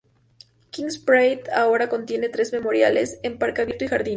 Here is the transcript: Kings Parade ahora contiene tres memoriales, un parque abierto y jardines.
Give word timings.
Kings 0.71 0.97
Parade 0.97 1.43
ahora 1.53 1.87
contiene 1.87 2.27
tres 2.29 2.51
memoriales, 2.53 3.19
un 3.23 3.37
parque 3.37 3.61
abierto 3.61 3.85
y 3.85 3.87
jardines. 3.89 4.09